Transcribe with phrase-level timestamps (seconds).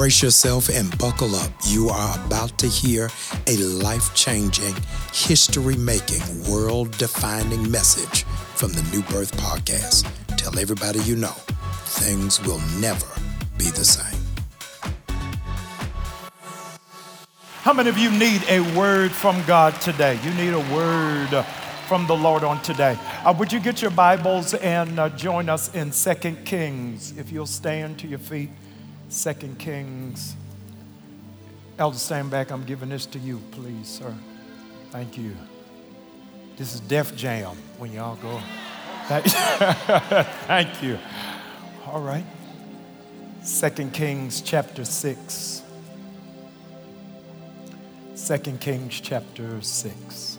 [0.00, 1.50] Brace yourself and buckle up.
[1.66, 3.10] You are about to hear
[3.46, 4.74] a life changing,
[5.12, 10.10] history making, world defining message from the New Birth Podcast.
[10.38, 11.34] Tell everybody you know
[11.84, 13.04] things will never
[13.58, 14.18] be the same.
[17.60, 20.18] How many of you need a word from God today?
[20.24, 21.44] You need a word
[21.86, 22.98] from the Lord on today.
[23.22, 27.12] Uh, would you get your Bibles and uh, join us in Second Kings?
[27.18, 28.48] If you'll stand to your feet,
[29.10, 30.36] Second Kings.
[31.78, 32.52] Elder, stand back.
[32.52, 34.14] I'm giving this to you, please, sir.
[34.90, 35.36] Thank you.
[36.56, 38.40] This is Def Jam when y'all go.
[39.08, 40.96] Thank you.
[41.86, 42.24] All right.
[43.42, 45.62] Second Kings chapter 6.
[48.14, 50.38] 2 Kings chapter 6.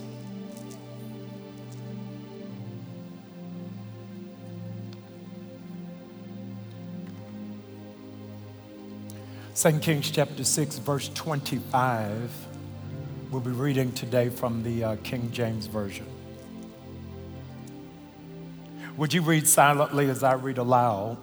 [9.62, 12.32] Second Kings chapter 6, verse 25.
[13.30, 16.08] We'll be reading today from the uh, King James Version.
[18.98, 21.18] Would you read silently as I read aloud?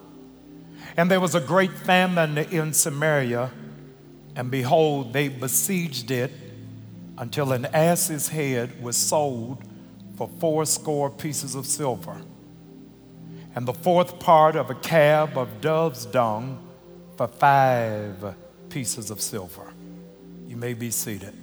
[0.96, 3.50] And there was a great famine in Samaria,
[4.36, 6.30] and behold, they besieged it
[7.16, 9.64] until an ass's head was sold
[10.16, 12.22] for fourscore pieces of silver,
[13.56, 16.67] and the fourth part of a cab of dove's dung
[17.18, 18.34] for five
[18.70, 19.74] pieces of silver.
[20.46, 21.34] You may be seated.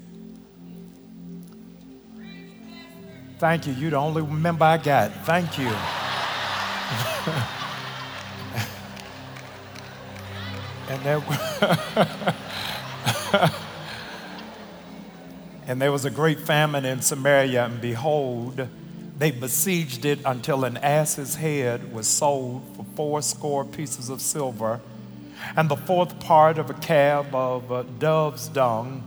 [3.37, 3.73] Thank you.
[3.73, 5.11] You're the only member I got.
[5.25, 5.67] Thank you.
[10.89, 11.21] and there
[15.67, 18.69] And there was a great famine in Samaria, and behold,
[19.17, 24.79] they besieged it until an ass's head was sold for fourscore pieces of silver,
[25.55, 29.03] and the fourth part of a cab of dove's dung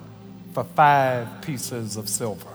[0.53, 2.49] for five pieces of silver.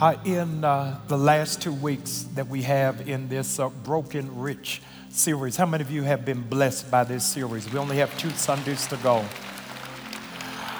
[0.00, 4.82] Uh, in uh, the last two weeks that we have in this uh, Broken Rich
[5.08, 7.72] series, how many of you have been blessed by this series?
[7.72, 9.24] We only have two Sundays to go.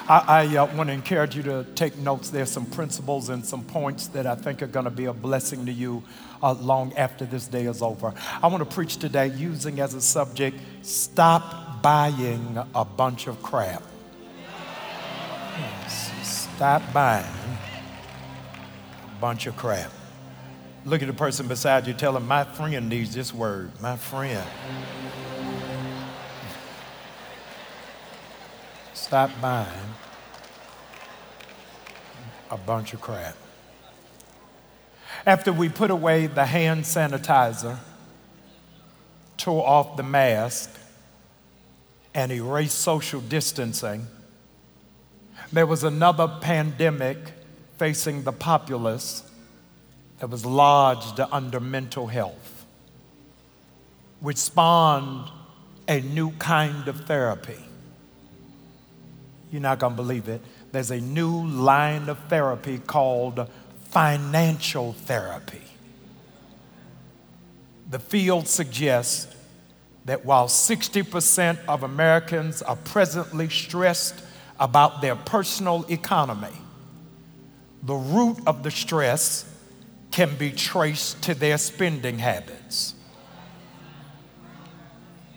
[0.07, 2.29] I, I uh, want to encourage you to take notes.
[2.29, 5.65] There's some principles and some points that I think are going to be a blessing
[5.65, 6.03] to you
[6.43, 8.13] uh, long after this day is over.
[8.43, 13.83] I want to preach today using as a subject stop buying a bunch of crap.
[16.23, 17.23] Stop buying
[19.03, 19.91] a bunch of crap.
[20.83, 23.69] Look at the person beside you, tell him, My friend needs this word.
[23.83, 24.43] My friend.
[28.95, 29.67] Stop buying
[32.49, 33.35] a bunch of crap.
[35.23, 37.77] After we put away the hand sanitizer,
[39.37, 40.74] tore off the mask,
[42.15, 44.07] and erase social distancing,
[45.53, 47.17] there was another pandemic
[47.77, 49.29] facing the populace
[50.19, 52.65] that was lodged under mental health,
[54.19, 55.29] which spawned
[55.87, 57.59] a new kind of therapy
[59.55, 60.41] you're not going to believe it.
[60.73, 63.49] There's a new line of therapy called
[63.89, 65.61] financial therapy.
[67.89, 69.33] The field suggests
[70.05, 74.15] that while 60% of Americans are presently stressed
[74.59, 76.55] about their personal economy,
[77.83, 79.51] the root of the stress
[80.11, 82.95] can be traced to their spending habits,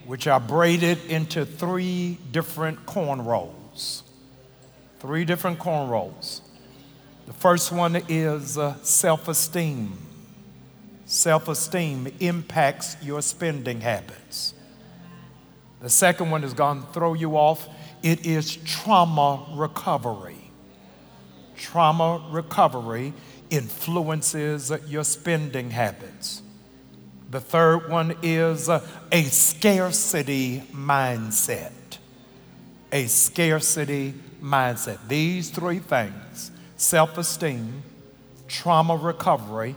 [0.07, 4.03] which are braided into three different cornrows
[4.99, 6.41] three different cornrows.
[7.27, 9.97] The first one is uh, self esteem.
[11.05, 14.55] Self esteem impacts your spending habits.
[15.81, 17.69] The second one is going to throw you off.
[18.03, 20.51] It is trauma recovery.
[21.57, 23.13] Trauma recovery
[23.51, 26.43] influences your spending habits.
[27.31, 28.81] The third one is a
[29.25, 31.73] scarcity mindset.
[32.91, 34.99] A scarcity mindset.
[35.09, 37.83] These three things self esteem,
[38.47, 39.77] trauma recovery,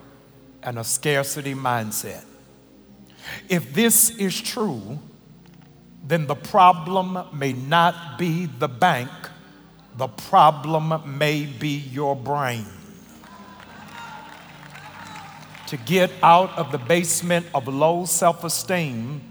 [0.64, 2.24] and a scarcity mindset.
[3.50, 5.00] If this is true,
[6.04, 9.10] then the problem may not be the bank,
[9.98, 12.66] the problem may be your brain.
[15.68, 19.22] To get out of the basement of low self esteem,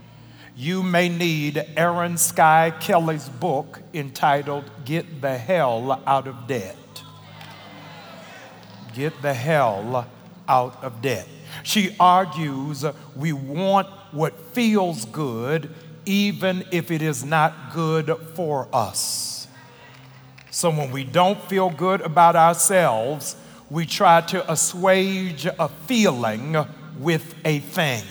[0.57, 6.77] you may need Erin Skye Kelly's book entitled Get the Hell Out of Debt.
[8.95, 10.07] Get the hell
[10.49, 11.29] out of debt.
[11.63, 12.85] She argues
[13.15, 15.73] we want what feels good
[16.05, 19.49] even if it is not good for us.
[20.51, 23.37] So when we don't feel good about ourselves,
[23.71, 26.57] we try to assuage a feeling
[26.99, 28.03] with a thing.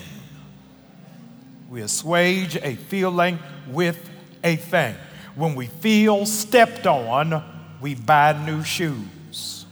[1.69, 4.09] We assuage a feeling with
[4.43, 4.95] a thing.
[5.35, 7.43] When we feel stepped on,
[7.81, 9.65] we buy new shoes.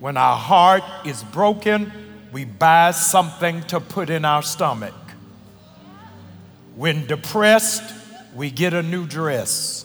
[0.00, 1.92] When our heart is broken,
[2.32, 4.94] we buy something to put in our stomach.
[6.74, 7.82] When depressed,
[8.34, 9.84] we get a new dress.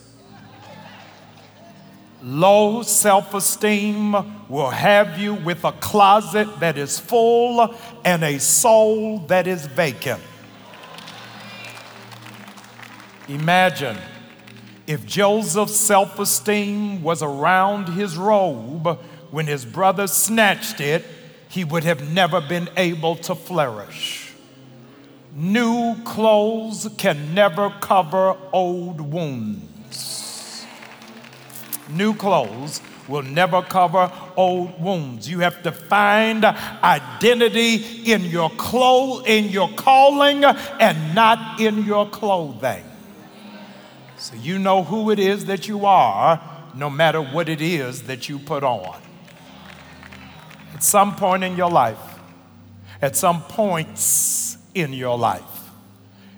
[2.23, 4.15] Low self esteem
[4.49, 10.21] will have you with a closet that is full and a soul that is vacant.
[13.27, 13.97] Imagine
[14.87, 18.97] if Joseph's self esteem was around his robe
[19.29, 21.05] when his brothers snatched it,
[21.49, 24.26] he would have never been able to flourish.
[25.39, 30.65] New clothes can never cover old wounds.
[31.89, 35.29] New clothes will never cover old wounds.
[35.29, 37.75] You have to find identity
[38.11, 42.83] in your clothes, in your calling, and not in your clothing.
[44.17, 46.41] So you know who it is that you are,
[46.73, 48.99] no matter what it is that you put on.
[50.73, 51.99] At some point in your life,
[53.03, 54.46] at some points
[54.81, 55.71] in your life,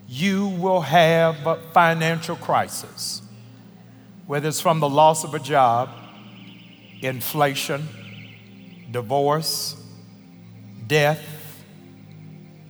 [0.08, 3.22] you will have a financial crisis,
[4.28, 5.90] whether it's from the loss of a job,
[7.02, 7.88] inflation,
[8.92, 9.76] divorce,
[10.88, 11.24] death,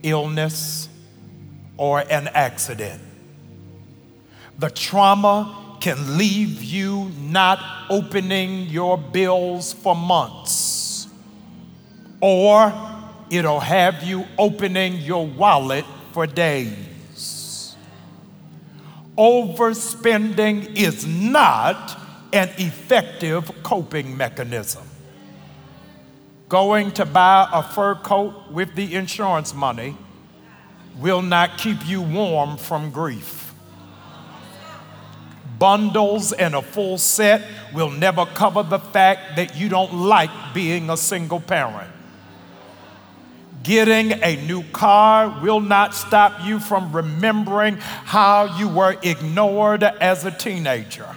[0.02, 0.88] illness,
[1.76, 3.00] or an accident.
[4.58, 11.08] The trauma can leave you not opening your bills for months
[12.20, 12.70] or
[13.30, 17.76] it'll have you opening your wallet for days.
[19.16, 21.98] Overspending is not
[22.32, 24.82] an effective coping mechanism.
[26.48, 29.96] Going to buy a fur coat with the insurance money
[30.98, 33.54] will not keep you warm from grief.
[35.58, 37.42] Bundles and a full set
[37.74, 41.90] will never cover the fact that you don't like being a single parent.
[43.62, 50.24] Getting a new car will not stop you from remembering how you were ignored as
[50.24, 51.08] a teenager.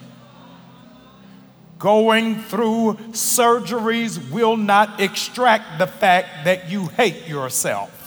[1.79, 7.99] Going through surgeries will not extract the fact that you hate yourself.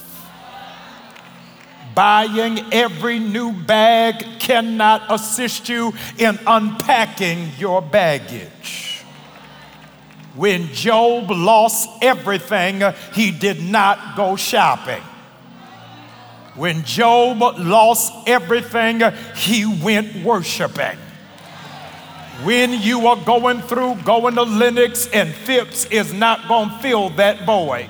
[1.95, 8.86] Buying every new bag cannot assist you in unpacking your baggage.
[10.37, 15.01] When Job lost everything, he did not go shopping.
[16.55, 19.01] When Job lost everything,
[19.35, 20.97] he went worshiping.
[22.43, 27.09] When you are going through, going to Lenox and Phipps is not going to fill
[27.11, 27.89] that void.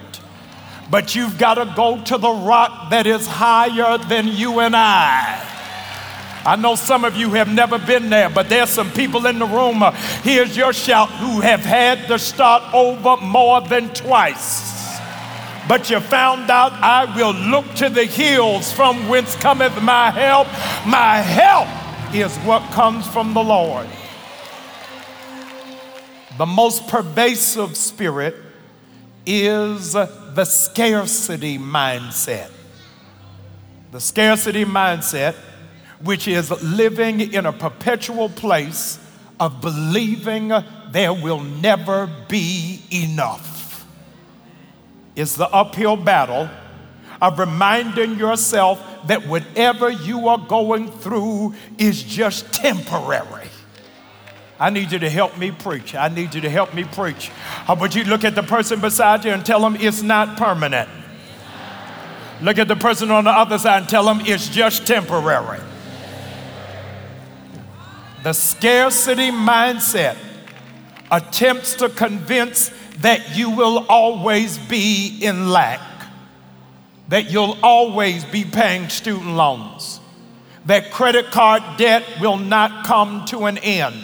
[0.89, 5.56] But you've got to go to the rock that is higher than you and I.
[6.47, 9.45] I know some of you have never been there, but there's some people in the
[9.45, 9.83] room.
[9.83, 9.91] Uh,
[10.23, 14.97] here's your shout who have had to start over more than twice.
[15.67, 20.47] But you found out I will look to the hills from whence cometh my help.
[20.87, 21.67] My help
[22.15, 23.87] is what comes from the Lord.
[26.37, 28.35] The most pervasive spirit
[29.25, 32.51] is the scarcity mindset.
[33.91, 35.35] The scarcity mindset
[36.03, 38.99] which is living in a perpetual place
[39.39, 40.51] of believing
[40.91, 43.85] there will never be enough.
[45.15, 46.49] It's the uphill battle
[47.21, 53.47] of reminding yourself that whatever you are going through is just temporary.
[54.59, 55.95] I need you to help me preach.
[55.95, 57.29] I need you to help me preach.
[57.29, 60.89] How about you look at the person beside you and tell them it's not permanent?
[62.41, 65.59] Look at the person on the other side and tell them it's just temporary.
[68.27, 70.17] The scarcity mindset
[71.09, 75.79] attempts to convince that you will always be in lack,
[77.07, 80.01] that you'll always be paying student loans,
[80.65, 83.95] that credit card debt will not come to an end,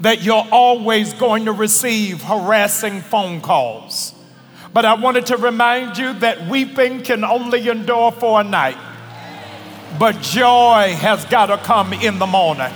[0.00, 4.14] that you're always going to receive harassing phone calls.
[4.72, 8.78] But I wanted to remind you that weeping can only endure for a night,
[9.98, 12.72] but joy has got to come in the morning.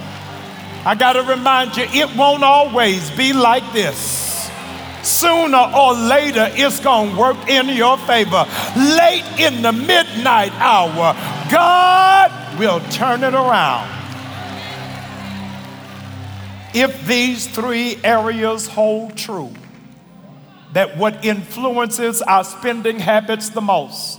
[0.84, 4.50] I got to remind you, it won't always be like this.
[5.02, 8.44] sooner or later it's going to work in your favor.
[8.76, 11.14] Late in the midnight hour,
[11.50, 13.88] God will turn it around.
[16.74, 19.52] If these three areas hold true,
[20.72, 24.18] that what influences our spending habits the most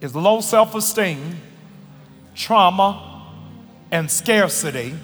[0.00, 1.36] is low self esteem,
[2.34, 3.24] trauma,
[3.90, 4.94] and scarcity,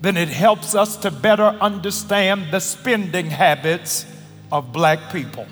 [0.00, 4.06] then it helps us to better understand the spending habits
[4.50, 5.46] of black people.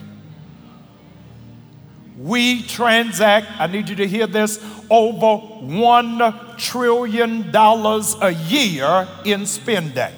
[2.16, 4.58] We transact, I need you to hear this,
[4.90, 10.12] over $1 trillion a year in spending.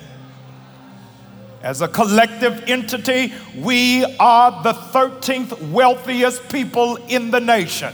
[1.63, 7.93] As a collective entity, we are the 13th wealthiest people in the nation.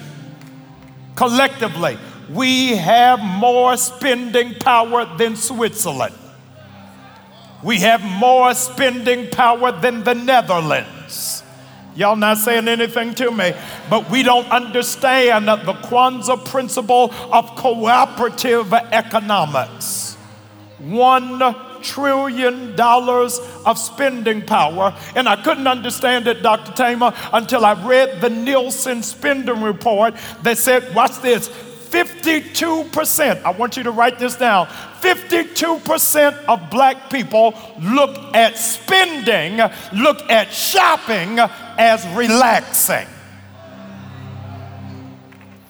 [1.17, 1.99] Collectively,
[2.31, 6.15] we have more spending power than Switzerland.
[7.67, 11.43] We have more spending power than the Netherlands.
[11.97, 13.55] Y'all not saying anything to me,
[13.91, 20.15] but we don't understand the Kwanzaa principle of cooperative economics.
[20.79, 21.41] One
[21.83, 24.97] trillion dollars of spending power.
[25.17, 26.71] And I couldn't understand it, Dr.
[26.71, 31.51] Tamer, until I read the Nielsen spending report that said, watch this,
[32.27, 39.59] 52%, I want you to write this down 52% of black people look at spending,
[39.93, 41.39] look at shopping
[41.79, 43.07] as relaxing.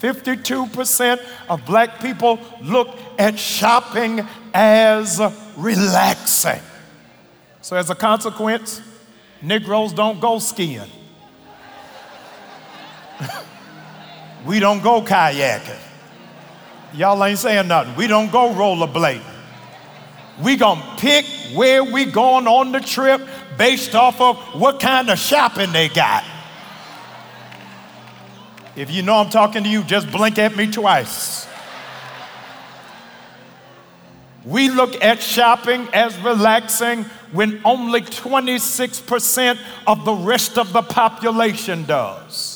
[0.01, 1.21] 52%
[1.51, 5.21] of black people look at shopping as
[5.59, 6.63] relaxing.
[7.61, 8.81] So, as a consequence,
[9.43, 10.89] Negroes don't go skiing.
[14.47, 15.86] we don't go kayaking.
[16.95, 17.95] Y'all ain't saying nothing.
[17.97, 19.23] We don't go rollerblading.
[20.43, 21.25] We gonna pick
[21.55, 23.21] where we going on the trip
[23.57, 26.25] based off of what kind of shopping they got.
[28.77, 31.47] If you know I'm talking to you, just blink at me twice.
[34.45, 41.85] We look at shopping as relaxing when only 26% of the rest of the population
[41.85, 42.56] does.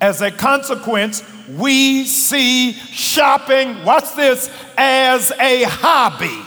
[0.00, 6.44] As a consequence, we see shopping, watch this, as a hobby.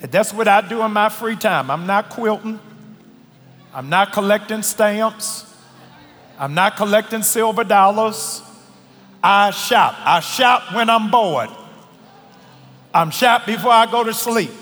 [0.00, 1.70] That's what I do in my free time.
[1.70, 2.60] I'm not quilting,
[3.74, 5.52] I'm not collecting stamps,
[6.38, 8.42] I'm not collecting silver dollars.
[9.22, 9.96] I shop.
[10.04, 11.50] I shop when I'm bored.
[12.94, 14.52] I'm shop before I go to sleep.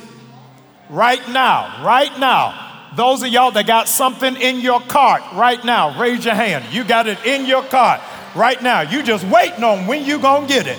[0.89, 2.64] Right now, right now,
[2.97, 6.65] those of y'all that got something in your cart right now, raise your hand.
[6.73, 8.01] You got it in your cart
[8.35, 8.83] right now.
[8.83, 10.79] You just waiting on when you gonna get it.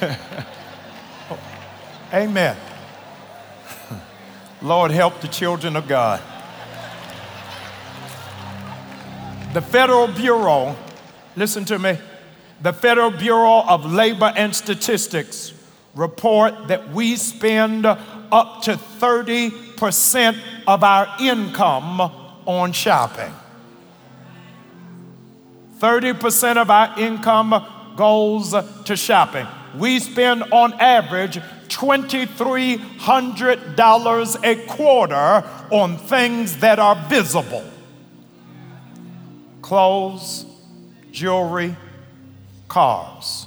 [2.12, 2.56] Amen.
[4.62, 6.22] Lord, help the children of God.
[9.52, 10.76] The Federal Bureau,
[11.36, 11.98] listen to me,
[12.62, 15.52] the Federal Bureau of Labor and Statistics
[15.94, 17.86] report that we spend
[18.32, 22.00] up to 30% of our income
[22.46, 23.32] on shopping.
[25.78, 28.54] 30% of our income goes
[28.84, 29.46] to shopping.
[29.76, 37.64] We spend on average $2,300 a quarter on things that are visible
[39.60, 40.46] clothes,
[41.12, 41.74] jewelry,
[42.68, 43.46] cars.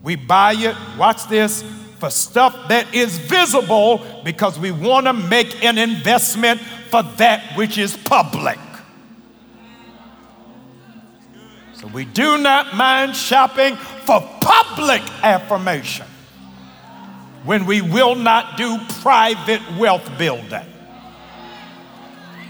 [0.00, 1.64] We buy it, watch this,
[2.00, 7.78] for stuff that is visible because we want to make an investment for that which
[7.78, 8.58] is public.
[11.74, 16.06] So we do not mind shopping for public affirmation
[17.44, 20.66] when we will not do private wealth building.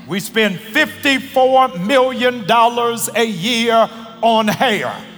[0.09, 2.45] We spend $54 million
[3.15, 3.89] a year
[4.23, 5.10] on hair.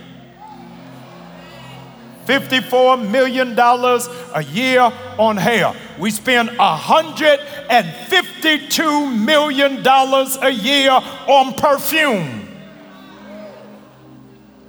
[2.41, 5.75] $54 million a year on hair.
[5.99, 12.49] We spend $152 million a year on perfume.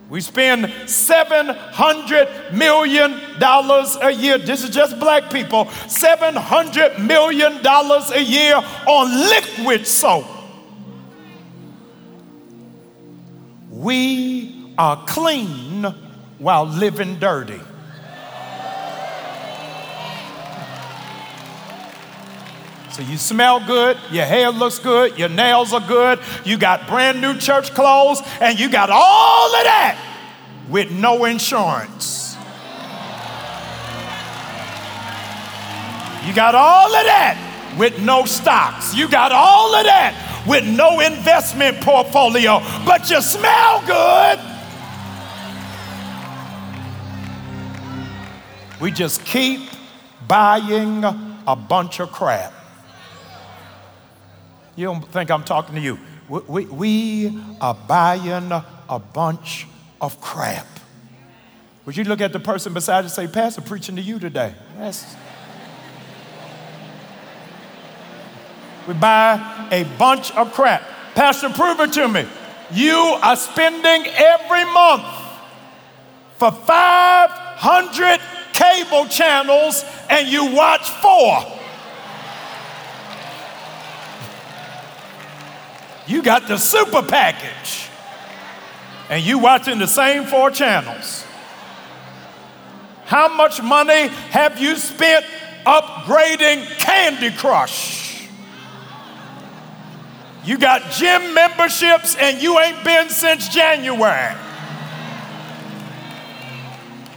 [0.10, 4.38] We spend $700 million a year.
[4.38, 5.66] This is just black people.
[5.66, 10.26] $700 million a year on liquid soap.
[13.70, 15.63] We are clean
[16.44, 17.62] while living dirty.
[22.92, 27.22] So you smell good, your hair looks good, your nails are good, you got brand
[27.22, 29.98] new church clothes, and you got all of that
[30.70, 32.36] with no insurance.
[36.28, 38.94] You got all of that with no stocks.
[38.94, 44.53] You got all of that with no investment portfolio, but you smell good.
[48.84, 49.62] We just keep
[50.28, 52.52] buying a bunch of crap.
[54.76, 55.98] You don't think I'm talking to you.
[56.28, 59.68] We, we, we are buying a bunch
[60.02, 60.68] of crap.
[61.86, 64.54] Would you look at the person beside you and say, Pastor, preaching to you today?
[64.78, 65.06] That's,
[68.86, 70.84] we buy a bunch of crap.
[71.16, 72.28] Pastor, prove it to me.
[72.74, 75.06] You are spending every month
[76.36, 78.20] for 500
[78.54, 81.44] cable channels and you watch four.
[86.06, 87.90] You got the super package
[89.10, 91.26] and you watching the same four channels.
[93.06, 95.26] How much money have you spent
[95.66, 98.28] upgrading Candy Crush?
[100.44, 104.36] You got gym memberships and you ain't been since January.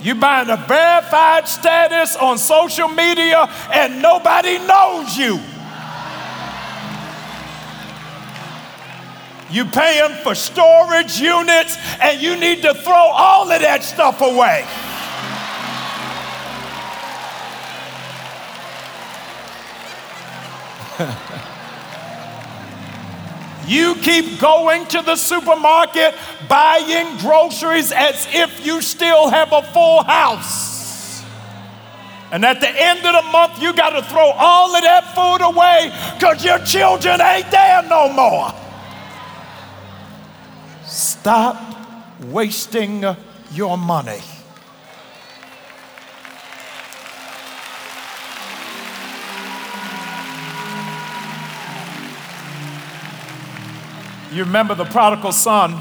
[0.07, 5.41] You buying a verified status on social media and nobody knows you.
[9.51, 14.65] You paying for storage units and you need to throw all of that stuff away.
[23.67, 26.15] You keep going to the supermarket
[26.49, 31.23] buying groceries as if you still have a full house.
[32.33, 35.45] And at the end of the month, you got to throw all of that food
[35.45, 38.53] away because your children ain't there no more.
[40.85, 41.57] Stop
[42.21, 43.05] wasting
[43.53, 44.21] your money.
[54.37, 55.75] You remember the prodigal son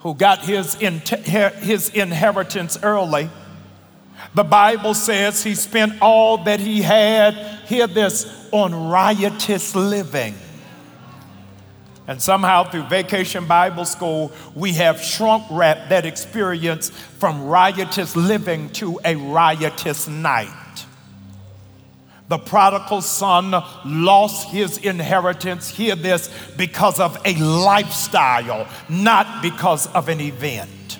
[0.00, 3.30] who got his, his inheritance early.
[4.34, 10.34] The Bible says he spent all that he had, hear this, on riotous living.
[12.06, 18.68] And somehow through Vacation Bible School, we have shrunk wrapped that experience from riotous living
[18.74, 20.67] to a riotous night.
[22.28, 30.08] The prodigal son lost his inheritance, hear this, because of a lifestyle, not because of
[30.08, 30.98] an event.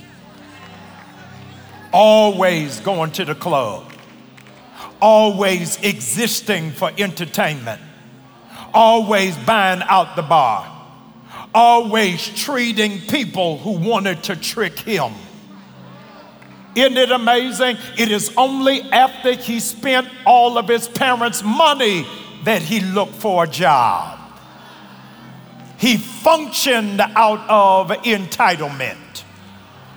[1.92, 3.92] Always going to the club,
[5.00, 7.80] always existing for entertainment,
[8.72, 10.76] always buying out the bar
[11.54, 15.12] always treating people who wanted to trick him.
[16.74, 17.76] Isn't it amazing?
[17.96, 22.06] It is only after he spent all of his parents' money
[22.44, 24.18] that he looked for a job.
[25.78, 28.96] He functioned out of entitlement.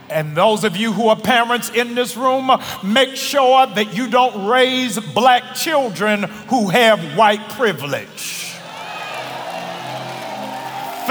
[0.10, 2.52] And those of you who are parents in this room,
[2.84, 8.41] make sure that you don't raise black children who have white privilege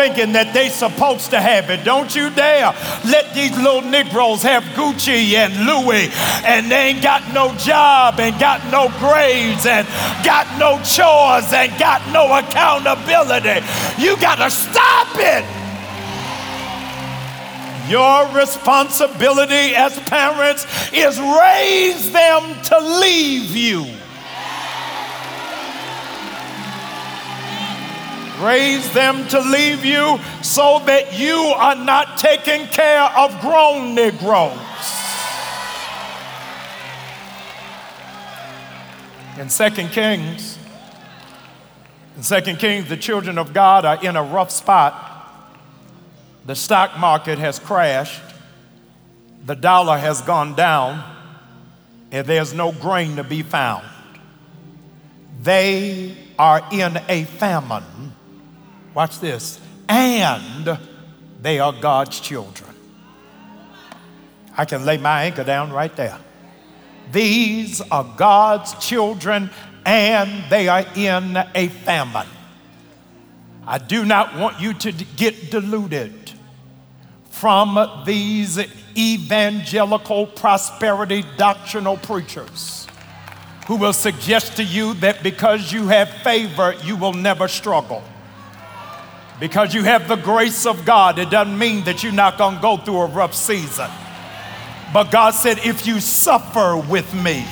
[0.00, 1.84] thinking that they supposed to have it.
[1.84, 2.72] Don't you dare
[3.04, 6.08] let these little Negroes have Gucci and Louis
[6.48, 9.86] and they ain't got no job and got no grades and
[10.24, 13.60] got no chores and got no accountability.
[14.00, 15.44] You got to stop it.
[17.90, 23.99] Your responsibility as parents is raise them to leave you.
[28.40, 34.58] Raise them to leave you so that you are not taking care of grown Negroes.
[39.38, 40.58] In Second Kings,
[42.16, 45.06] in Second Kings, the children of God are in a rough spot.
[46.44, 48.20] The stock market has crashed,
[49.46, 51.02] the dollar has gone down,
[52.10, 53.86] and there's no grain to be found.
[55.42, 58.10] They are in a famine
[58.94, 59.60] Watch this.
[59.88, 60.78] And
[61.40, 62.70] they are God's children.
[64.56, 66.18] I can lay my anchor down right there.
[67.12, 69.50] These are God's children
[69.84, 72.26] and they are in a famine.
[73.66, 76.32] I do not want you to get deluded
[77.30, 78.58] from these
[78.96, 82.86] evangelical prosperity doctrinal preachers
[83.66, 88.02] who will suggest to you that because you have favor, you will never struggle.
[89.40, 92.62] Because you have the grace of God, it doesn't mean that you're not going to
[92.62, 93.88] go through a rough season.
[94.92, 97.46] But God said, if you suffer with me,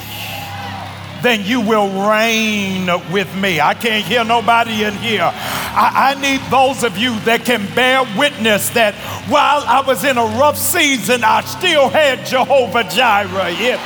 [1.23, 3.61] then you will reign with me.
[3.61, 5.33] I can't hear nobody in here.
[5.79, 8.99] I, I, need those of you that can bear witness that
[9.31, 13.55] while I was in a rough season, I still had Jehovah Jireh.
[13.55, 13.79] Yeah.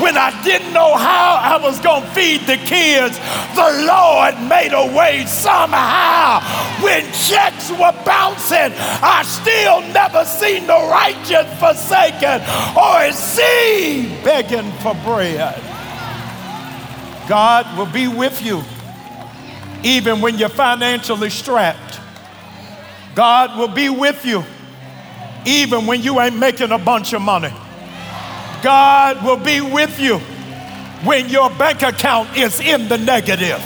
[0.00, 3.18] When I didn't know how I was going to feed the kids,
[3.58, 6.38] the Lord made a way somehow.
[6.84, 8.70] When checks were bouncing,
[9.02, 12.46] I still never seen the righteous forsaken
[12.78, 15.58] or his seed begging for bread.
[17.26, 18.62] God will be with you
[19.82, 22.00] even when you're financially strapped.
[23.14, 24.44] God will be with you
[25.46, 27.52] even when you ain't making a bunch of money.
[28.62, 30.18] God will be with you
[31.04, 33.62] when your bank account is in the negative.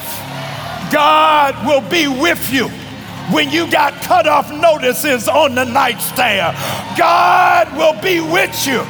[0.92, 2.68] God will be with you
[3.32, 6.56] when you got cut off notices on the nightstand.
[6.96, 8.80] God will be with you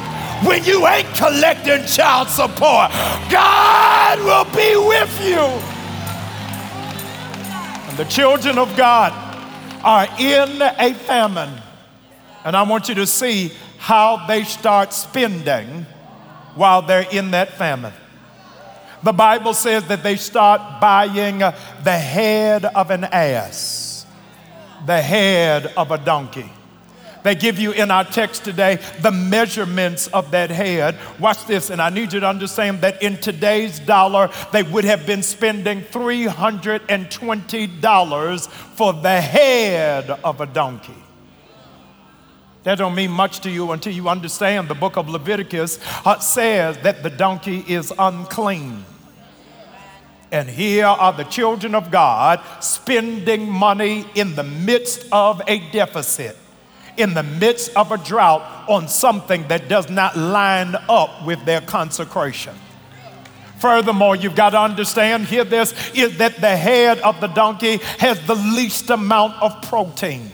[0.47, 2.91] when you ain't collecting child support.
[3.31, 5.74] God will be with you.
[7.97, 9.13] The children of God
[9.81, 11.61] are in a famine.
[12.43, 15.85] And I want you to see how they start spending
[16.55, 17.93] while they're in that famine.
[19.01, 24.05] The Bible says that they start buying the head of an ass,
[24.85, 26.51] the head of a donkey.
[27.25, 30.95] They give you in our text today the measurements of that head.
[31.19, 35.07] Watch this, and I need you to understand that in today's dollar, they would have
[35.07, 40.93] been spending $320 for the head of a donkey.
[42.61, 46.77] That don't mean much to you until you understand the book of Leviticus uh, says
[46.83, 48.85] that the donkey is unclean.
[50.31, 56.37] And here are the children of God spending money in the midst of a deficit
[56.97, 61.61] in the midst of a drought on something that does not line up with their
[61.61, 62.55] consecration.
[63.59, 68.19] Furthermore, you've got to understand, hear this, is that the head of the donkey has
[68.27, 70.31] the least amount of protein.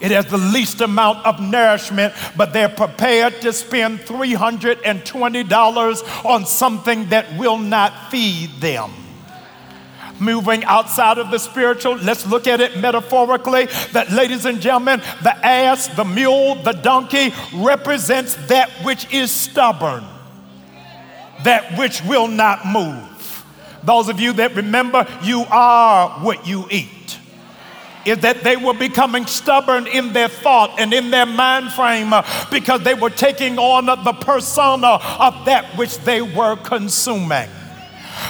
[0.00, 7.08] It has the least amount of nourishment, but they're prepared to spend $320 on something
[7.10, 8.92] that will not feed them
[10.22, 11.96] moving outside of the spiritual.
[11.96, 17.34] Let's look at it metaphorically that, ladies and gentlemen, the ass, the mule, the donkey
[17.54, 20.04] represents that which is stubborn,
[21.44, 23.08] that which will not move.
[23.84, 26.88] Those of you that remember, you are what you eat
[28.04, 32.22] is that they were becoming stubborn in their thought and in their mind frame uh,
[32.50, 37.48] because they were taking on the persona of that which they were consuming.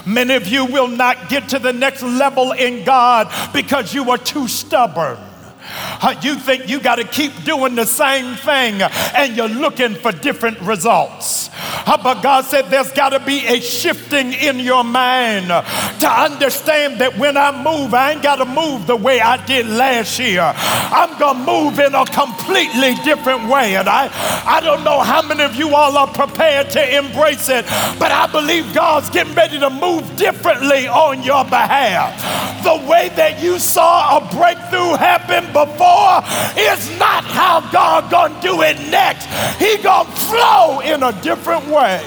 [0.07, 4.19] Many of you will not get to the next level in God because you are
[4.19, 5.19] too stubborn.
[5.65, 10.11] Uh, you think you got to keep doing the same thing and you're looking for
[10.11, 11.51] different results.
[11.87, 17.17] But God said there's got to be a shifting in your mind to understand that
[17.17, 20.53] when I move, I ain't got to move the way I did last year.
[20.57, 23.77] I'm going to move in a completely different way.
[23.77, 24.11] And I,
[24.45, 27.65] I don't know how many of you all are prepared to embrace it,
[27.99, 32.19] but I believe God's getting ready to move differently on your behalf.
[32.65, 36.23] The way that you saw a breakthrough happen before
[36.57, 39.27] is not how God gonna do it next.
[39.59, 42.03] He gonna flow in a different way.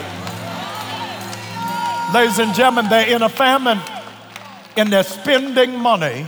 [2.14, 3.80] Ladies and gentlemen, they're in a famine
[4.78, 6.26] and they're spending money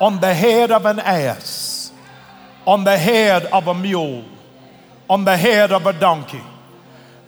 [0.00, 1.92] on the head of an ass,
[2.66, 4.24] on the head of a mule,
[5.08, 6.42] on the head of a donkey.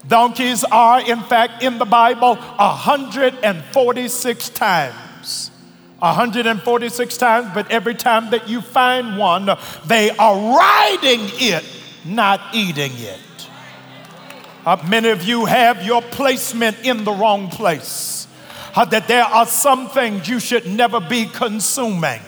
[0.06, 5.50] Donkeys are, in fact, in the Bible 146 times
[5.98, 9.48] 146 times, but every time that you find one,
[9.86, 11.64] they are riding it,
[12.04, 13.20] not eating it.
[14.66, 18.26] Uh, many of you have your placement in the wrong place.
[18.74, 22.20] Uh, that there are some things you should never be consuming.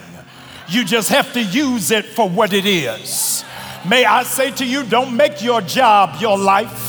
[0.69, 3.45] You just have to use it for what it is.
[3.89, 6.85] May I say to you, don't make your job your life.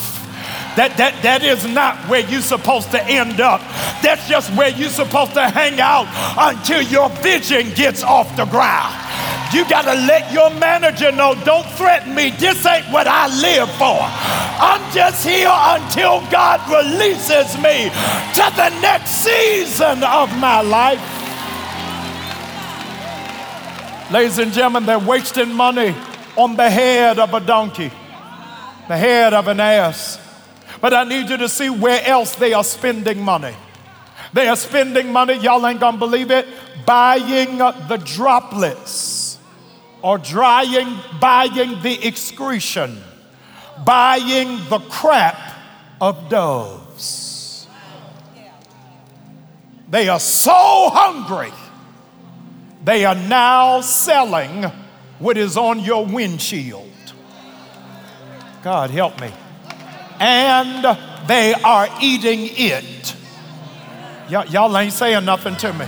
[0.75, 3.62] That, that, that is not where you're supposed to end up.
[4.03, 6.07] That's just where you're supposed to hang out
[6.38, 9.09] until your vision gets off the ground.
[9.51, 12.29] You got to let your manager know don't threaten me.
[12.29, 13.97] This ain't what I live for.
[14.62, 21.01] I'm just here until God releases me to the next season of my life.
[24.12, 25.95] Ladies and gentlemen, they're wasting money
[26.35, 27.91] on the head of a donkey,
[28.88, 30.19] the head of an ass.
[30.79, 33.55] But I need you to see where else they are spending money.
[34.31, 36.47] They are spending money, y'all ain't gonna believe it,
[36.85, 39.18] buying the droplets
[40.01, 43.01] or drying, buying the excretion,
[43.85, 45.38] buying the crap
[45.99, 47.67] of doves.
[49.89, 51.51] They are so hungry,
[52.83, 54.71] they are now selling
[55.19, 56.85] what is on your windshield.
[58.63, 59.31] God help me.
[60.19, 63.15] And they are eating it.
[64.29, 65.85] Y- y'all ain't saying nothing to me.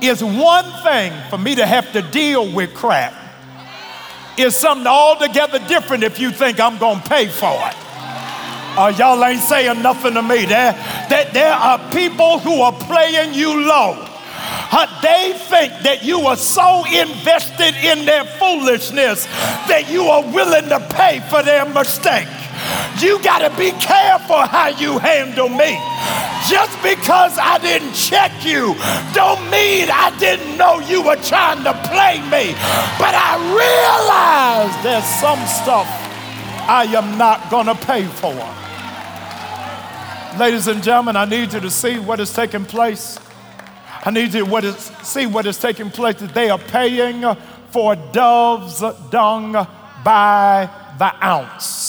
[0.00, 3.14] It's one thing for me to have to deal with crap.
[4.36, 7.76] It's something altogether different if you think I'm gonna pay for it.
[8.76, 10.44] Uh, y'all ain't saying nothing to me.
[10.46, 10.72] There,
[11.08, 14.04] there, there are people who are playing you low.
[14.76, 19.26] Uh, they think that you are so invested in their foolishness
[19.68, 22.26] that you are willing to pay for their mistake.
[23.00, 25.78] You got to be careful how you handle me.
[26.48, 28.74] Just because I didn't check you
[29.14, 32.52] don't mean I didn't know you were trying to play me.
[32.98, 35.88] But I realize there's some stuff
[36.66, 38.34] I am not going to pay for.
[40.38, 43.18] Ladies and gentlemen, I need you to see what is taking place.
[44.04, 44.72] I need you to
[45.04, 47.24] see what is taking place that they are paying
[47.70, 49.52] for dove's dung
[50.04, 51.83] by the ounce.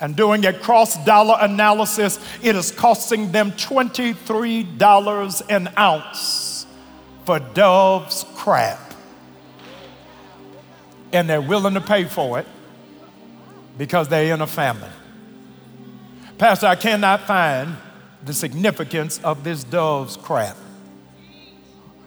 [0.00, 6.66] And doing a cross dollar analysis, it is costing them $23 an ounce
[7.24, 8.94] for dove's crap.
[11.12, 12.46] And they're willing to pay for it
[13.76, 14.92] because they're in a famine.
[16.36, 17.76] Pastor, I cannot find
[18.24, 20.56] the significance of this dove's crap.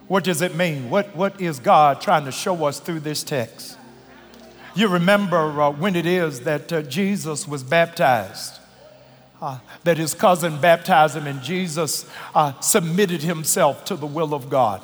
[0.07, 0.89] What does it mean?
[0.89, 3.77] What, what is God trying to show us through this text?
[4.73, 8.59] You remember uh, when it is that uh, Jesus was baptized,
[9.41, 14.49] uh, that his cousin baptized him, and Jesus uh, submitted himself to the will of
[14.49, 14.81] God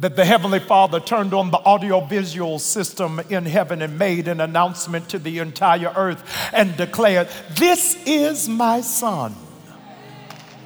[0.00, 5.08] that the Heavenly Father turned on the audiovisual system in heaven and made an announcement
[5.08, 9.34] to the entire earth and declared, This is my Son,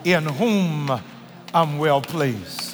[0.04, 0.90] in whom
[1.54, 2.71] I'm well pleased.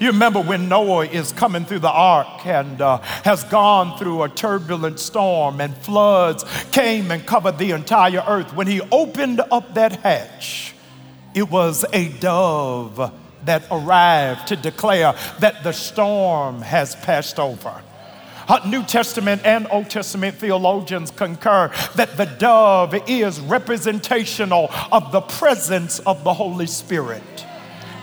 [0.00, 4.28] You remember when Noah is coming through the ark and uh, has gone through a
[4.28, 8.54] turbulent storm and floods came and covered the entire earth.
[8.54, 10.74] When he opened up that hatch,
[11.34, 13.12] it was a dove
[13.44, 17.82] that arrived to declare that the storm has passed over.
[18.66, 25.98] New Testament and Old Testament theologians concur that the dove is representational of the presence
[26.00, 27.37] of the Holy Spirit.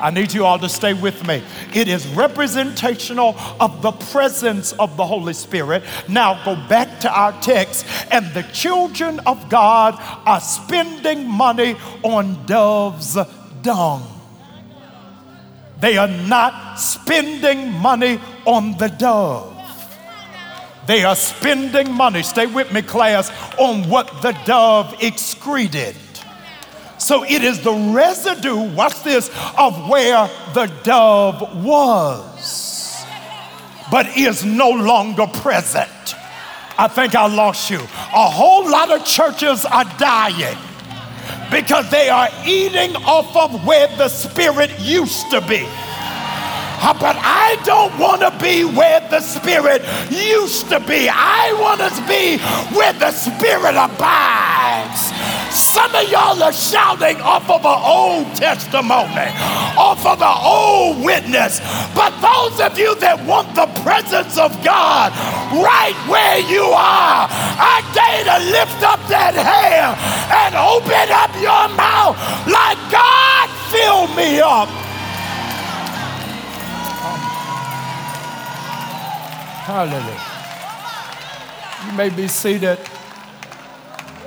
[0.05, 1.41] I need you all to stay with me.
[1.73, 5.81] It is representational of the presence of the Holy Spirit.
[6.07, 9.95] Now go back to our text, and the children of God
[10.27, 13.17] are spending money on dove's
[13.63, 14.03] dung.
[15.79, 19.57] They are not spending money on the dove.
[20.85, 25.95] They are spending money, stay with me, class, on what the dove excreted.
[27.05, 33.05] So it is the residue, watch this, of where the dove was,
[33.91, 36.15] but is no longer present.
[36.79, 37.77] I think I lost you.
[37.77, 40.57] A whole lot of churches are dying
[41.51, 45.63] because they are eating off of where the Spirit used to be.
[46.85, 49.81] Uh, but I don't want to be where the Spirit
[50.13, 51.09] used to be.
[51.09, 52.37] I want to be
[52.77, 55.09] where the Spirit abides.
[55.49, 59.33] Some of y'all are shouting off of an old testimony,
[59.73, 61.57] off of an old witness.
[61.97, 65.09] But those of you that want the presence of God
[65.57, 69.97] right where you are, I dare to lift up that hand
[70.29, 72.13] and open up your mouth
[72.45, 74.84] like God, fill me up.
[79.65, 80.21] Hallelujah.
[81.87, 82.77] You may be seated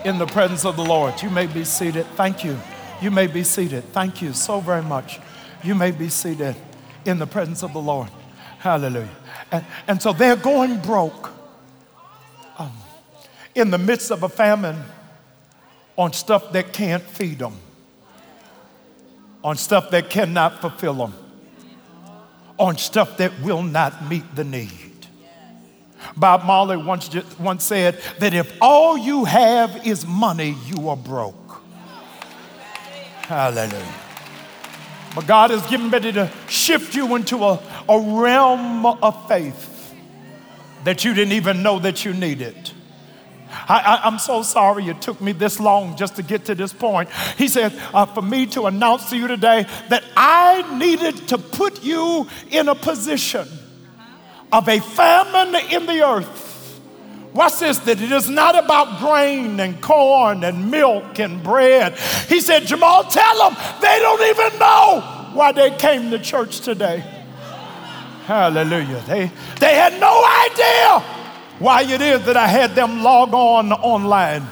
[0.04, 1.22] in the presence of the Lord.
[1.22, 2.06] You may be seated.
[2.16, 2.58] Thank you.
[3.00, 3.84] You may be seated.
[3.92, 5.20] Thank you so very much.
[5.62, 6.56] You may be seated
[7.04, 8.08] in the presence of the Lord.
[8.58, 9.08] Hallelujah.
[9.52, 11.30] And, and so they're going broke
[12.58, 12.72] um,
[13.54, 14.82] in the midst of a famine
[15.96, 17.54] on stuff that can't feed them,
[19.44, 21.14] on stuff that cannot fulfill them,
[22.58, 24.87] on stuff that will not meet the need.
[26.16, 31.62] Bob Marley once, once said that if all you have is money, you are broke.
[33.22, 33.94] Hallelujah.
[35.14, 39.94] But God is getting ready to shift you into a, a realm of faith
[40.84, 42.72] that you didn't even know that you needed.
[43.50, 47.10] I, am so sorry it took me this long just to get to this point.
[47.36, 51.82] He said, uh, for me to announce to you today that I needed to put
[51.82, 53.48] you in a position
[54.52, 56.48] of a famine in the earth
[57.38, 61.96] Watch this, that it is not about grain and corn and milk and bread.
[62.26, 67.04] He said, Jamal, tell them they don't even know why they came to church today.
[68.24, 69.02] Hallelujah.
[69.06, 69.30] They,
[69.60, 71.00] they had no idea
[71.60, 74.46] why it is that I had them log on online.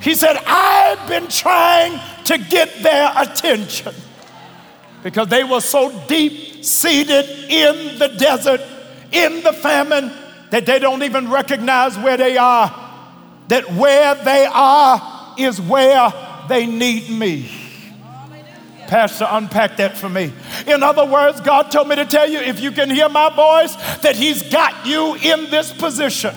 [0.00, 3.94] He said, I've been trying to get their attention
[5.02, 8.60] because they were so deep seated in the desert,
[9.16, 10.12] in the famine,
[10.50, 12.72] that they don't even recognize where they are.
[13.48, 16.12] That where they are is where
[16.48, 17.50] they need me.
[18.88, 20.32] Pastor, unpack that for me.
[20.66, 23.74] In other words, God told me to tell you if you can hear my voice,
[24.02, 26.34] that He's got you in this position.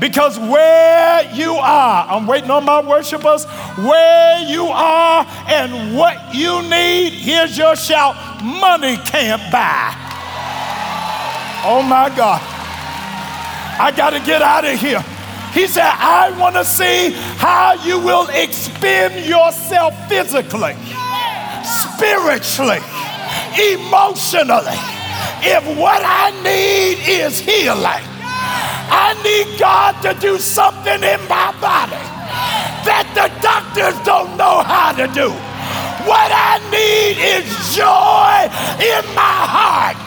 [0.00, 3.44] Because where you are, I'm waiting on my worshipers,
[3.76, 10.05] where you are and what you need, here's your shout money can't buy.
[11.64, 12.42] Oh my God.
[13.78, 15.04] I got to get out of here.
[15.52, 20.76] He said, I want to see how you will expend yourself physically,
[21.64, 22.80] spiritually,
[23.56, 24.76] emotionally.
[25.40, 28.04] If what I need is healing,
[28.92, 32.04] I need God to do something in my body
[32.84, 35.32] that the doctors don't know how to do.
[36.04, 38.44] What I need is joy
[38.80, 40.05] in my heart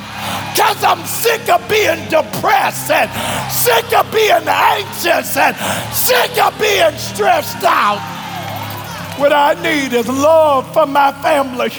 [0.51, 3.09] because I'm sick of being depressed and
[3.51, 5.55] sick of being anxious and
[5.93, 7.99] sick of being stressed out.
[9.19, 11.69] What I need is love for my family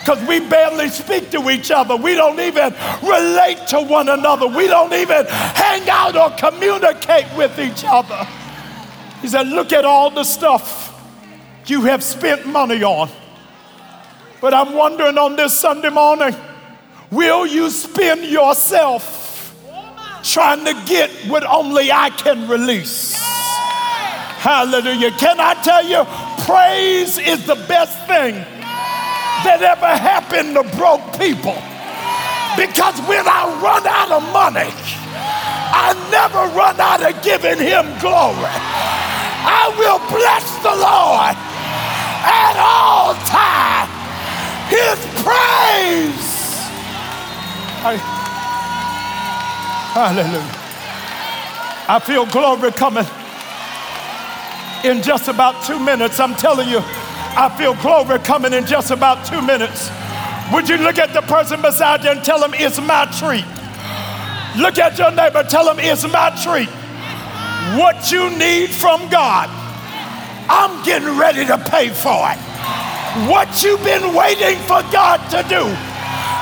[0.00, 1.96] because we barely speak to each other.
[1.96, 4.46] We don't even relate to one another.
[4.46, 8.26] We don't even hang out or communicate with each other.
[9.20, 10.88] He said, Look at all the stuff
[11.66, 13.10] you have spent money on.
[14.40, 16.34] But I'm wondering on this Sunday morning,
[17.10, 19.54] will you spend yourself
[20.22, 23.14] trying to get what only I can release?
[24.40, 25.10] Hallelujah.
[25.12, 26.04] Can I tell you,
[26.44, 28.34] praise is the best thing
[29.44, 31.56] that ever happened to broke people.
[32.56, 34.72] Because when I run out of money,
[35.72, 38.56] I never run out of giving him glory.
[39.42, 41.36] I will bless the Lord
[42.24, 43.92] at all times.
[44.68, 46.29] His praise.
[49.94, 50.56] Hallelujah.
[51.88, 53.06] I feel glory coming
[54.84, 56.20] in just about two minutes.
[56.20, 56.80] I'm telling you.
[56.82, 59.90] I feel glory coming in just about two minutes.
[60.52, 63.46] Would you look at the person beside you and tell them it's my treat?
[64.60, 66.68] Look at your neighbor, tell them it's my treat.
[67.78, 69.48] What you need from God,
[70.50, 72.38] I'm getting ready to pay for it.
[73.30, 75.62] What you've been waiting for God to do,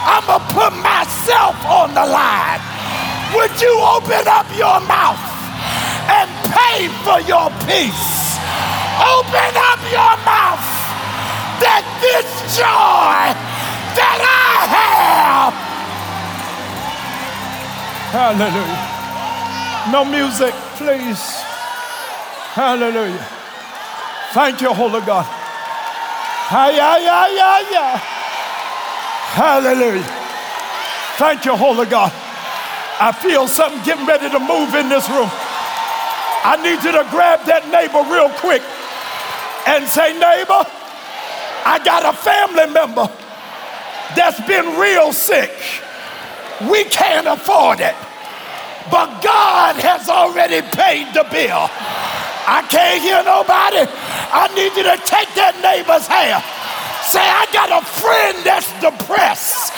[0.09, 2.61] I'm gonna put myself on the line.
[3.37, 5.21] Would you open up your mouth
[6.09, 8.41] and pay for your peace?
[9.05, 10.65] Open up your mouth
[11.61, 12.25] that this
[12.57, 13.37] joy
[14.01, 15.55] that I have.
[18.09, 19.93] Hallelujah.
[19.93, 21.21] No music, please.
[22.57, 23.27] Hallelujah.
[24.33, 25.27] Thank you, Holy God.
[26.49, 28.18] Hi, hi, hi.
[29.35, 30.03] Hallelujah.
[31.19, 32.13] Thank you, Holy God.
[33.01, 35.31] I feel something getting ready to move in this room.
[36.43, 38.63] I need you to grab that neighbor real quick
[39.67, 40.63] and say, neighbor,
[41.63, 43.07] I got a family member
[44.17, 45.55] that's been real sick.
[46.71, 47.95] We can't afford it,
[48.91, 51.71] but God has already paid the bill.
[52.49, 53.85] I can't hear nobody.
[53.87, 56.43] I need you to take that neighbor's hand.
[57.03, 59.73] Say, I got a friend that's depressed,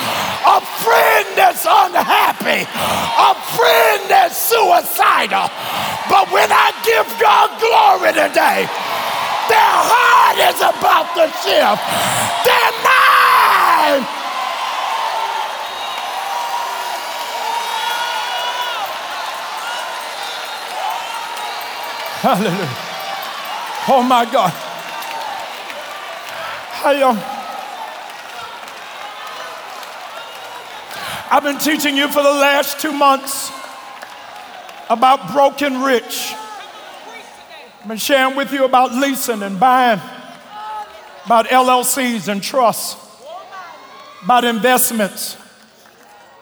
[0.46, 5.46] a friend that's unhappy, a friend that's suicidal.
[6.10, 8.66] But when I give God glory today,
[9.50, 11.82] their heart is about to shift.
[12.46, 14.06] Their mind.
[22.22, 22.68] Hallelujah.
[23.88, 24.69] Oh my God.
[26.82, 27.18] I, um,
[31.30, 33.52] I've been teaching you for the last two months
[34.88, 36.32] about broken rich.
[37.82, 40.00] I've been sharing with you about leasing and buying,
[41.26, 42.96] about LLCs and trusts,
[44.24, 45.36] about investments,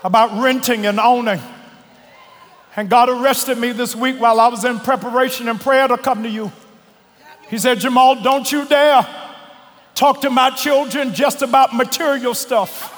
[0.05, 1.41] about renting and owning.
[2.77, 6.23] And God arrested me this week while I was in preparation and prayer to come
[6.23, 6.53] to you.
[7.49, 9.18] He said, Jamal, don't you dare
[9.99, 12.95] talk to my children just about material stuff.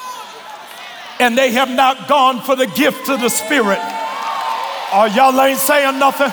[1.18, 3.78] And they have not gone for the gift of the Spirit.
[4.92, 6.28] Oh, y'all ain't saying nothing.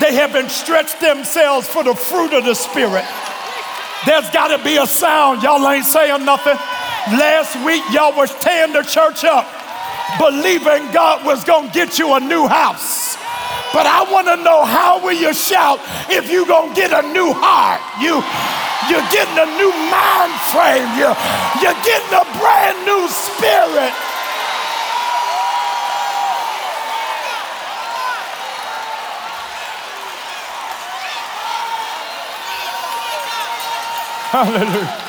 [0.00, 3.04] They haven't stretched themselves for the fruit of the Spirit.
[4.06, 5.42] There's got to be a sound.
[5.42, 6.56] Y'all ain't saying nothing.
[7.12, 9.46] Last week, y'all was tearing the church up,
[10.18, 13.16] believing God was going to get you a new house.
[13.74, 17.06] But I want to know how will you shout if you going to get a
[17.12, 17.80] new heart?
[18.00, 18.22] You,
[18.90, 20.88] you're getting a new mind frame.
[20.98, 21.16] You're,
[21.62, 23.92] you're getting a brand new spirit.
[34.30, 35.02] Hallelujah.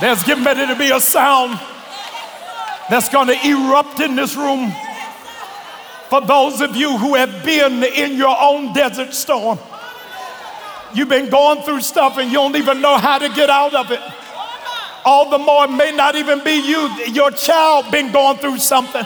[0.00, 1.58] There's getting ready to be a sound
[2.90, 4.72] that's going to erupt in this room.
[6.10, 9.58] For those of you who have been in your own desert storm,
[10.96, 13.90] you've been going through stuff and you don't even know how to get out of
[13.90, 14.00] it.
[15.04, 19.04] All the more, it may not even be you, your child been going through something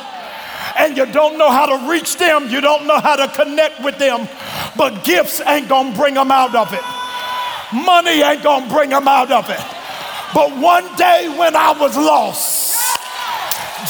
[0.78, 3.98] and you don't know how to reach them, you don't know how to connect with
[3.98, 4.28] them,
[4.76, 6.82] but gifts ain't gonna bring them out of it.
[7.72, 9.60] Money ain't gonna bring them out of it.
[10.32, 12.98] But one day when I was lost,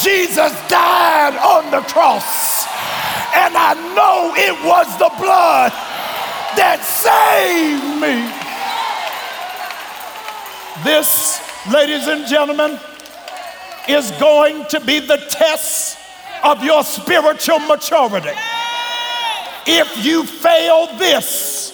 [0.02, 2.64] Jesus died on the cross.
[3.32, 5.72] And I know it was the blood
[6.56, 8.28] that saved me.
[10.84, 11.40] This,
[11.72, 12.78] ladies and gentlemen,
[13.88, 15.98] is going to be the test
[16.42, 18.36] of your spiritual maturity.
[19.66, 21.70] If you fail this,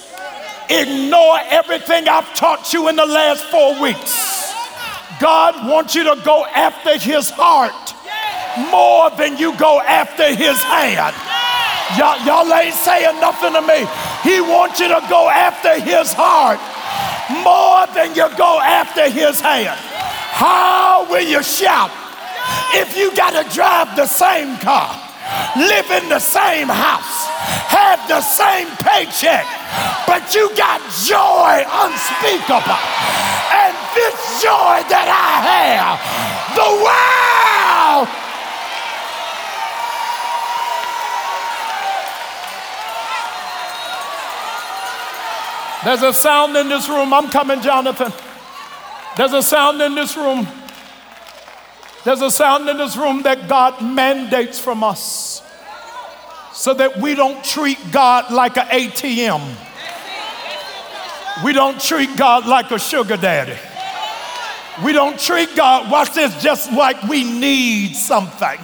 [0.69, 4.53] Ignore everything I've taught you in the last four weeks.
[5.19, 7.71] God wants you to go after his heart
[8.69, 11.15] more than you go after his hand.
[11.95, 13.87] Y'all, y'all ain't saying nothing to me.
[14.23, 16.59] He wants you to go after his heart
[17.43, 19.77] more than you go after his hand.
[20.37, 21.91] How will you shout
[22.73, 24.95] if you got to drive the same car,
[25.55, 27.27] live in the same house,
[27.67, 29.45] have the same paycheck,
[30.07, 32.81] but you got joy unspeakable.
[33.51, 35.97] And this joy that I have,
[36.55, 38.26] the world.
[45.83, 47.13] There's a sound in this room.
[47.13, 48.11] I'm coming, Jonathan.
[49.15, 50.47] There's a sound in this room.
[52.03, 55.41] There's a sound in this room that God mandates from us
[56.53, 59.55] so that we don't treat God like an ATM.
[61.43, 63.57] We don't treat God like a sugar daddy.
[64.83, 68.59] We don't treat God, watch this, just like we need something.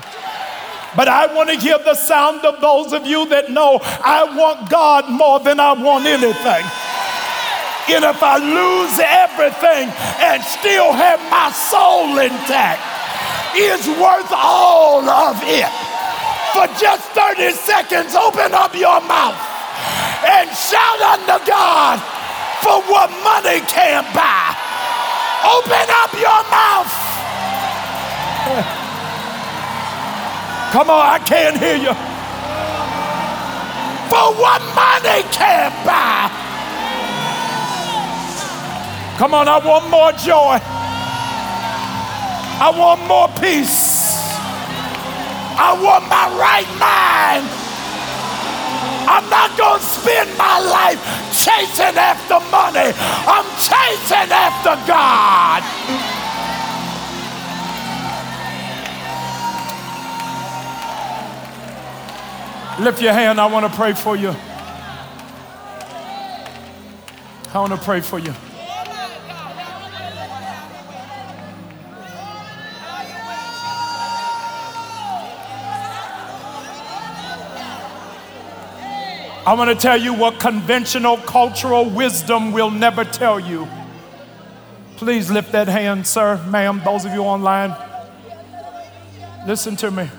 [0.95, 4.69] But I want to hear the sound of those of you that know I want
[4.69, 6.65] God more than I want anything.
[7.89, 9.91] And if I lose everything
[10.23, 12.79] and still have my soul intact,
[13.55, 15.93] it's worth all of it
[16.53, 19.35] for just 30 seconds, open up your mouth
[20.23, 21.99] and shout unto God
[22.61, 24.55] for what money can't buy.
[25.43, 26.93] Open up your mouth.
[30.71, 31.93] Come on, I can't hear you.
[34.09, 36.42] For what money can't buy.
[39.23, 40.59] Come on, I want more joy.
[42.59, 44.19] I want more peace.
[45.55, 47.47] I want my right mind.
[49.07, 50.99] I'm not going to spend my life
[51.31, 52.91] chasing after money.
[53.25, 55.63] I'm chasing after God.
[62.83, 63.39] Lift your hand.
[63.39, 64.35] I want to pray for you.
[67.53, 68.33] I want to pray for you.
[79.45, 83.67] I want to tell you what conventional cultural wisdom will never tell you.
[84.95, 87.75] Please lift that hand, sir, ma'am, those of you online.
[89.45, 90.09] Listen to me.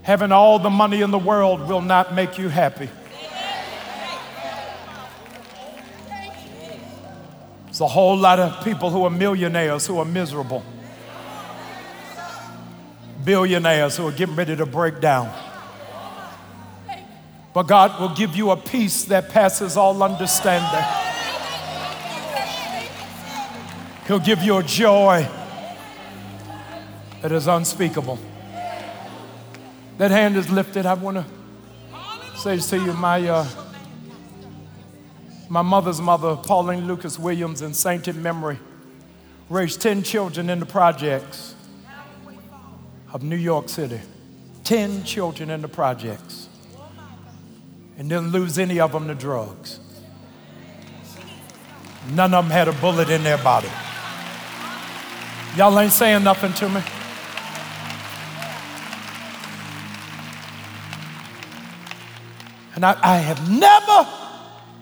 [0.00, 2.88] Having all the money in the world will not make you happy.
[7.66, 10.62] There's a whole lot of people who are millionaires who are miserable,
[13.24, 15.30] billionaires who are getting ready to break down.
[17.54, 20.84] But God will give you a peace that passes all understanding.
[24.08, 25.26] He'll give you a joy
[27.22, 28.18] that is unspeakable.
[29.98, 30.84] That hand is lifted.
[30.84, 33.46] I want to say to you, my, uh,
[35.48, 38.58] my mother's mother, Pauline Lucas Williams, in sainted memory,
[39.48, 41.54] raised 10 children in the projects
[43.12, 44.00] of New York City.
[44.64, 46.43] 10 children in the projects
[47.96, 49.80] and didn't lose any of them to drugs.
[52.10, 53.70] None of them had a bullet in their body.
[55.56, 56.82] Y'all ain't saying nothing to me.
[62.74, 64.08] And I, I have never,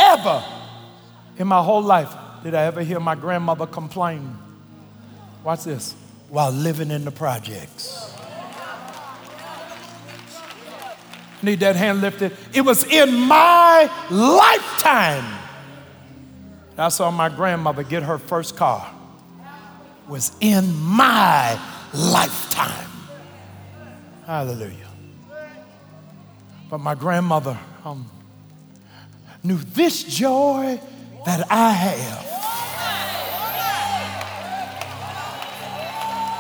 [0.00, 0.44] ever
[1.36, 2.10] in my whole life
[2.42, 4.36] did I ever hear my grandmother complain.
[5.44, 5.94] Watch this.
[6.28, 8.10] While living in the projects.
[11.42, 12.36] Need that hand lifted.
[12.52, 15.38] It was in my lifetime.
[16.78, 18.88] I saw my grandmother get her first car.
[20.06, 21.58] It Was in my
[21.92, 22.90] lifetime.
[24.26, 24.88] Hallelujah.
[26.70, 28.10] But my grandmother um,
[29.42, 30.80] knew this joy
[31.26, 32.32] that I have.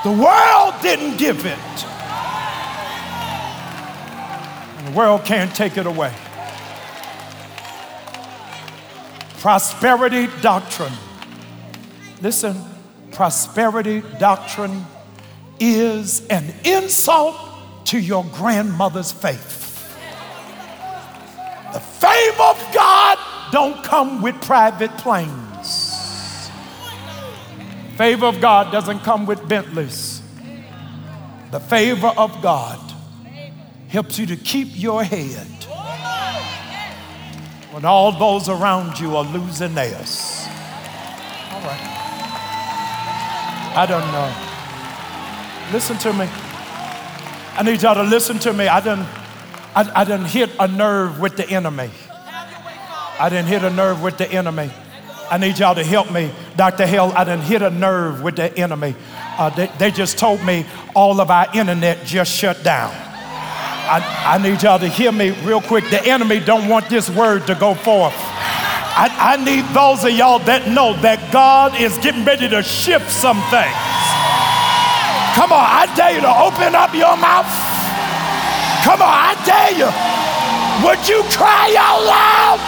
[0.04, 1.91] The world didn't give it.
[4.94, 6.12] World can't take it away.
[9.38, 10.92] Prosperity doctrine.
[12.20, 12.56] Listen,
[13.10, 14.86] prosperity doctrine
[15.58, 17.36] is an insult
[17.86, 19.58] to your grandmother's faith.
[21.72, 23.18] The favor of God
[23.50, 26.50] don't come with private planes.
[27.96, 30.22] Favor of God doesn't come with Bentleys.
[31.50, 32.91] The favor of God
[33.92, 35.46] helps you to keep your head
[37.72, 40.46] when all those around you are losing theirs.
[41.50, 41.92] All right.
[43.76, 44.32] I don't know.
[45.74, 46.26] Listen to me.
[47.54, 48.66] I need y'all to listen to me.
[48.66, 49.06] I didn't,
[49.76, 51.90] I, I didn't hit a nerve with the enemy.
[53.20, 54.70] I didn't hit a nerve with the enemy.
[55.30, 56.30] I need y'all to help me.
[56.56, 56.86] Dr.
[56.86, 58.94] Hell, I didn't hit a nerve with the enemy.
[59.38, 60.64] Uh, they, they just told me
[60.94, 63.11] all of our internet just shut down.
[63.84, 65.88] I, I, need y'all to hear me real quick.
[65.90, 68.14] The enemy don't want this word to go forth.
[68.94, 73.10] I, I need those of y'all that know that God is getting ready to shift
[73.10, 73.74] some things.
[75.34, 77.48] Come on, I dare you to open up your mouth.
[78.86, 79.90] Come on, I dare you.
[80.86, 82.60] Would you cry out loud?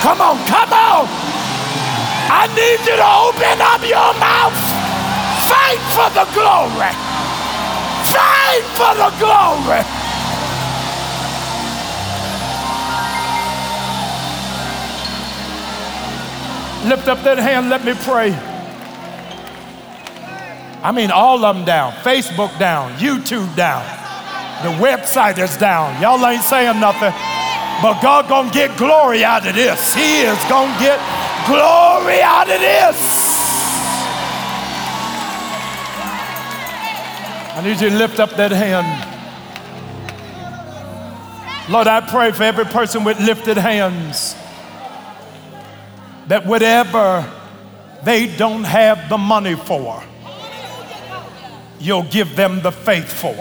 [0.00, 1.04] Come on, come on.
[2.32, 4.56] I need you to open up your mouth.
[5.44, 6.94] Fight for the glory.
[8.08, 8.33] Fight
[8.76, 9.82] for the glory.
[16.88, 18.32] Lift up that hand, let me pray.
[20.82, 21.92] I mean, all of them down.
[22.04, 23.82] Facebook down, YouTube down.
[24.62, 26.00] The website is down.
[26.00, 27.12] Y'all ain't saying nothing.
[27.82, 29.94] But God gonna get glory out of this.
[29.94, 31.00] He is gonna get
[31.46, 33.33] glory out of this.
[37.54, 39.12] I need you to lift up that hand.
[41.70, 44.34] Lord, I pray for every person with lifted hands
[46.26, 47.24] that whatever
[48.02, 50.02] they don't have the money for,
[51.78, 53.36] you'll give them the faith for.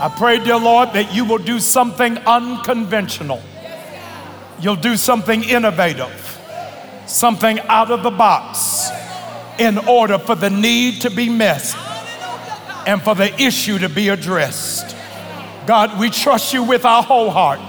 [0.00, 3.42] I pray, dear Lord, that you will do something unconventional.
[4.58, 6.38] You'll do something innovative,
[7.04, 8.81] something out of the box
[9.58, 11.74] in order for the need to be met
[12.86, 14.96] and for the issue to be addressed.
[15.66, 17.60] God, we trust you with our whole heart.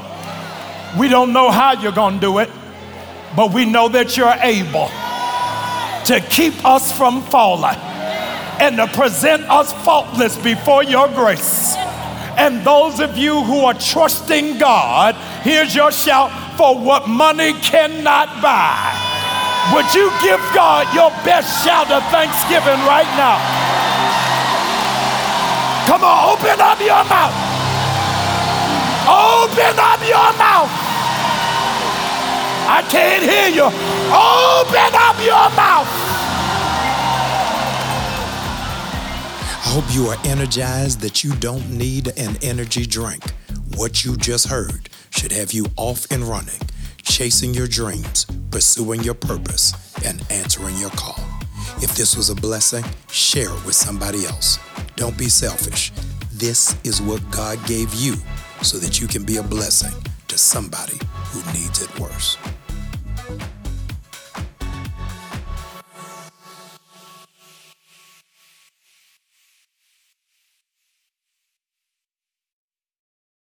[0.97, 2.49] We don't know how you're going to do it,
[3.35, 4.87] but we know that you're able
[6.05, 7.77] to keep us from falling
[8.59, 11.75] and to present us faultless before your grace.
[12.35, 18.41] And those of you who are trusting God, here's your shout for what money cannot
[18.41, 19.12] buy.
[19.71, 23.39] Would you give God your best shout of thanksgiving right now?
[25.87, 27.35] Come on, open up your mouth.
[29.07, 30.71] Open up your mouth.
[32.65, 33.65] I can't hear you.
[33.65, 35.87] Open up your mouth.
[39.45, 43.23] I hope you are energized that you don't need an energy drink.
[43.75, 46.59] What you just heard should have you off and running,
[47.03, 49.73] chasing your dreams, pursuing your purpose,
[50.03, 51.23] and answering your call.
[51.77, 54.57] If this was a blessing, share it with somebody else.
[54.95, 55.91] Don't be selfish.
[56.33, 58.15] This is what God gave you
[58.61, 59.93] so that you can be a blessing
[60.27, 60.97] to somebody
[61.27, 62.37] who needs it worse.